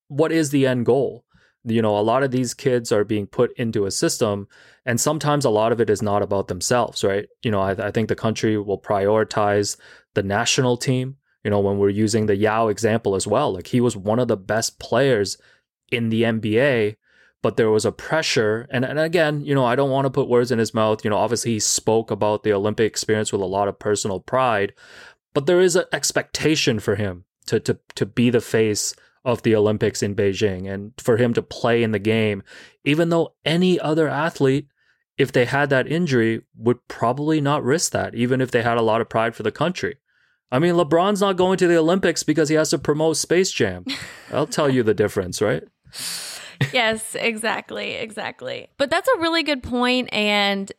[0.07, 1.25] what is the end goal?
[1.65, 4.47] You know, a lot of these kids are being put into a system,
[4.87, 7.27] and sometimes a lot of it is not about themselves, right?
[7.43, 9.77] You know, I, I think the country will prioritize
[10.15, 11.17] the national team.
[11.45, 14.29] You know, when we're using the Yao example as well, like he was one of
[14.29, 15.39] the best players
[15.91, 16.97] in the NBA,
[17.43, 18.67] but there was a pressure.
[18.71, 21.05] And, and again, you know, I don't want to put words in his mouth.
[21.05, 24.75] You know, obviously he spoke about the Olympic experience with a lot of personal pride,
[25.33, 29.55] but there is an expectation for him to to to be the face of the
[29.55, 32.43] Olympics in Beijing and for him to play in the game,
[32.85, 34.69] even though any other athlete,
[35.17, 38.83] if they had that injury, would probably not risk that, even if they had a
[38.83, 39.97] lot of pride for the country.
[40.51, 43.85] I mean, LeBron's not going to the Olympics because he has to promote Space Jam.
[44.33, 45.63] I'll tell you the difference, right?
[46.73, 48.69] yes, exactly, exactly.
[48.79, 50.71] But that's a really good point and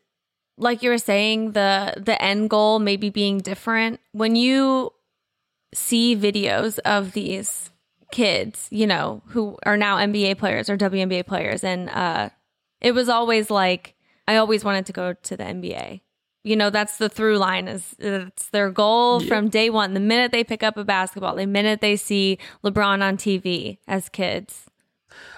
[0.58, 4.92] like you were saying the the end goal maybe being different when you
[5.74, 7.70] see videos of these
[8.12, 11.64] kids, you know, who are now NBA players or WNBA players.
[11.64, 12.30] And uh,
[12.82, 13.96] it was always like,
[14.28, 16.02] I always wanted to go to the NBA.
[16.50, 19.28] You know, that's the through line is it's their goal yeah.
[19.28, 19.94] from day one.
[19.94, 24.10] The minute they pick up a basketball, the minute they see LeBron on TV as
[24.10, 24.66] kids.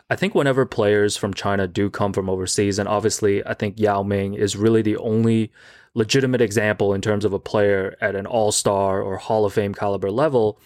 [0.09, 4.03] I think whenever players from China do come from overseas, and obviously I think Yao
[4.03, 5.51] Ming is really the only
[5.95, 9.73] legitimate example in terms of a player at an all star or Hall of Fame
[9.73, 10.59] caliber level,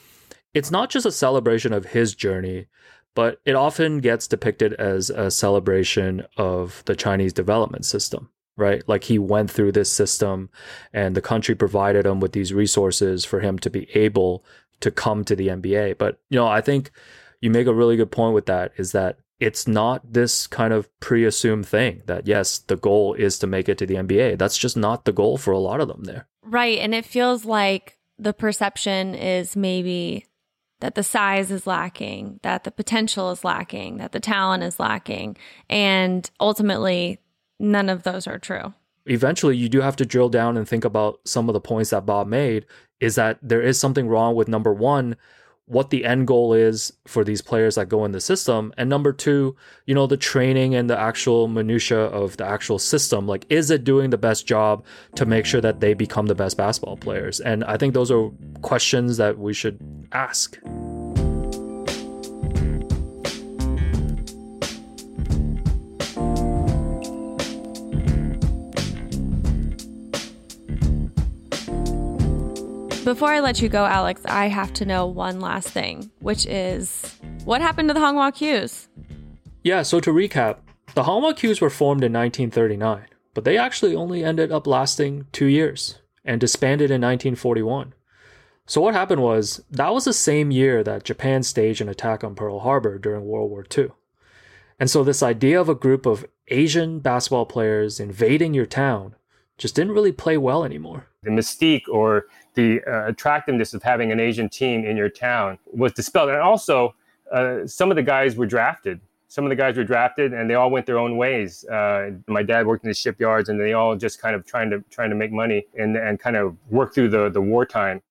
[0.53, 2.67] it's not just a celebration of his journey,
[3.15, 8.83] but it often gets depicted as a celebration of the Chinese development system, right?
[8.87, 10.49] Like he went through this system
[10.93, 14.43] and the country provided him with these resources for him to be able
[14.79, 15.97] to come to the NBA.
[15.97, 16.91] But, you know, I think
[17.41, 20.87] you make a really good point with that is that it's not this kind of
[20.99, 24.37] pre-assumed thing that yes, the goal is to make it to the NBA.
[24.37, 26.27] That's just not the goal for a lot of them there.
[26.41, 30.25] Right, and it feels like the perception is maybe
[30.79, 35.37] that the size is lacking, that the potential is lacking, that the talent is lacking.
[35.69, 37.19] And ultimately,
[37.59, 38.73] none of those are true.
[39.05, 42.05] Eventually, you do have to drill down and think about some of the points that
[42.05, 42.65] Bob made
[42.99, 45.15] is that there is something wrong with number one,
[45.67, 49.11] what the end goal is for these players that go in the system and number
[49.11, 49.55] two
[49.87, 53.27] you know the training and the actual minutia of the actual system.
[53.27, 54.85] Like is it doing the best job
[55.15, 57.39] to make sure that they become the best basketball players?
[57.39, 58.29] And i think those are
[58.61, 59.79] questions that we should
[60.11, 60.59] ask
[73.05, 77.15] Before I let you go, Alex, I have to know one last thing, which is
[77.43, 78.87] what happened to the Hong Wah Kues?
[79.63, 80.57] Yeah, so to recap,
[80.95, 85.27] the Hong Wah Kues were formed in 1939, but they actually only ended up lasting
[85.31, 87.93] two years and disbanded in 1941.
[88.65, 92.33] So what happened was that was the same year that Japan staged an attack on
[92.33, 93.89] Pearl Harbor during World War II.
[94.79, 99.13] And so this idea of a group of Asian basketball players invading your town
[99.59, 101.05] just didn't really play well anymore.
[101.21, 102.25] The mystique or
[102.55, 106.29] the uh, attractiveness of having an Asian team in your town was dispelled.
[106.29, 106.95] And also,
[107.31, 108.99] uh, some of the guys were drafted.
[109.27, 111.65] Some of the guys were drafted, and they all went their own ways.
[111.65, 114.83] Uh, my dad worked in the shipyards, and they all just kind of trying to
[114.89, 118.01] trying to make money and and kind of work through the the wartime.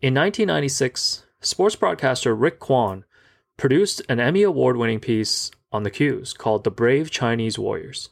[0.00, 3.04] In 1996, sports broadcaster Rick Quan
[3.56, 8.10] produced an Emmy award winning piece on the Kues called "The Brave Chinese Warriors."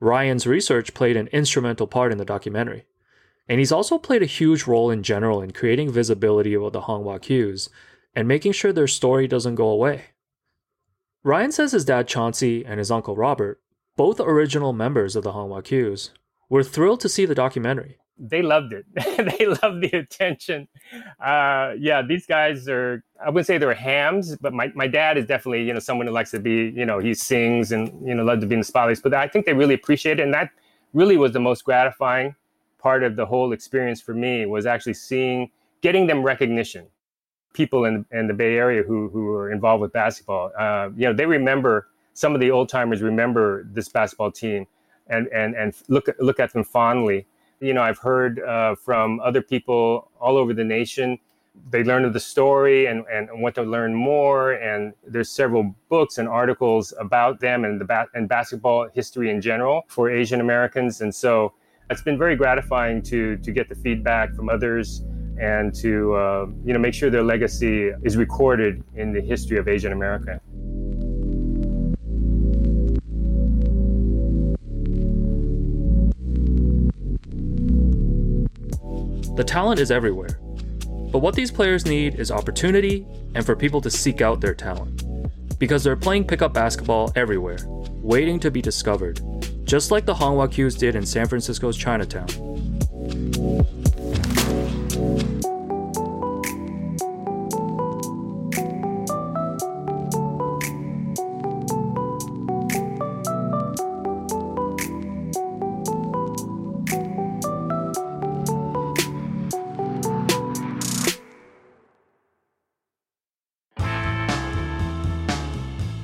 [0.00, 2.84] Ryan's research played an instrumental part in the documentary.
[3.48, 7.04] And he's also played a huge role in general in creating visibility of the Hong
[7.04, 7.70] Wah Kues
[8.14, 10.06] and making sure their story doesn't go away.
[11.24, 13.60] Ryan says his dad Chauncey and his uncle Robert,
[13.96, 16.10] both original members of the Hong Wah Kues,
[16.48, 17.98] were thrilled to see the documentary.
[18.18, 18.84] They loved it.
[19.38, 20.68] they loved the attention.
[21.20, 25.26] Uh, yeah, these guys are, I wouldn't say they're hams, but my, my dad is
[25.26, 28.24] definitely, you know, someone who likes to be, you know, he sings and, you know,
[28.24, 29.00] love to be in the spotlights.
[29.00, 30.24] But I think they really appreciate it.
[30.24, 30.50] And that
[30.92, 32.34] really was the most gratifying
[32.78, 35.50] part of the whole experience for me was actually seeing
[35.80, 36.86] getting them recognition.
[37.54, 41.12] People in, in the bay area who, who were involved with basketball uh, you know
[41.12, 44.66] they remember some of the old timers remember this basketball team
[45.08, 47.26] and and and look look at them fondly.
[47.60, 51.18] You know i've heard uh, from other people all over the nation
[51.70, 54.52] they learned of the story and, and want to learn more.
[54.52, 59.40] And there's several books and articles about them and the ba- and basketball history in
[59.40, 61.00] general for asian americans.
[61.00, 61.52] And so
[61.90, 65.02] it's been very gratifying to to get the feedback from others
[65.40, 69.68] and to uh, you know make sure their legacy is recorded in the history of
[69.68, 70.40] Asian America.
[79.36, 80.40] The talent is everywhere.
[81.10, 85.04] But what these players need is opportunity and for people to seek out their talent.
[85.58, 87.58] Because they're playing pickup basketball everywhere,
[88.02, 89.20] waiting to be discovered,
[89.68, 92.26] just like the Hong Wah Kues did in San Francisco's Chinatown.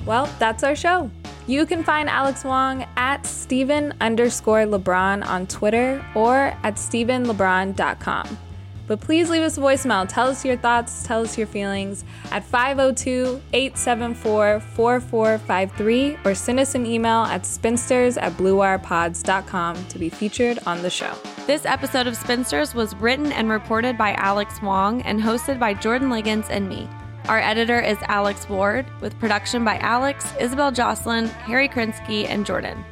[0.06, 1.10] Well, that's our show.
[1.46, 8.38] You can find Alex Wong at Stephen underscore LeBron on Twitter or at StephenLeBron.com.
[8.86, 10.06] But please leave us a voicemail.
[10.08, 16.74] Tell us your thoughts, tell us your feelings at 502 874 4453 or send us
[16.74, 21.14] an email at spinsters at bluewirepods.com to be featured on the show.
[21.46, 26.08] This episode of Spinsters was written and reported by Alex Wong and hosted by Jordan
[26.10, 26.88] Liggins and me.
[27.26, 32.84] Our editor is Alex Ward, with production by Alex, Isabel Jocelyn, Harry Krinsky, and Jordan.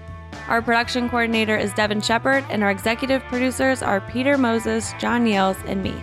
[0.49, 5.62] Our production coordinator is Devin Shepard, and our executive producers are Peter Moses, John Yales,
[5.66, 5.95] and me.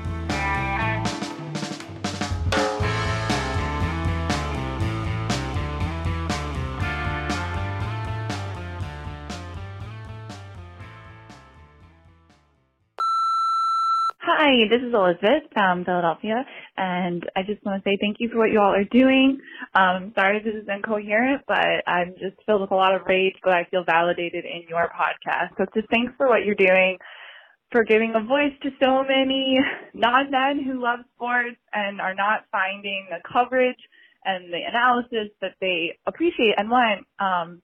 [14.60, 16.43] Hi, this is Elizabeth from Philadelphia,
[16.76, 19.39] and I just want to say thank you for what you all are doing.
[19.74, 23.53] Um, sorry this is incoherent, but I'm just filled with a lot of rage, but
[23.53, 25.55] I feel validated in your podcast.
[25.57, 26.97] So just thanks for what you're doing,
[27.72, 29.60] for giving a voice to so many
[29.93, 33.80] non-men who love sports and are not finding the coverage
[34.26, 37.07] and the analysis that they appreciate and want.
[37.20, 37.62] Um,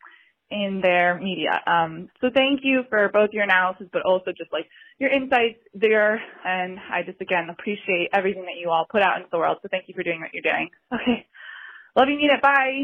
[0.52, 1.62] in their media.
[1.66, 4.66] Um, so thank you for both your analysis, but also just like
[5.00, 6.22] your insights there.
[6.46, 9.58] And I just again appreciate everything that you all put out into the world.
[9.62, 10.70] So thank you for doing what you're doing.
[10.94, 11.28] Okay.
[11.96, 12.30] Love you.
[12.42, 12.84] Bye.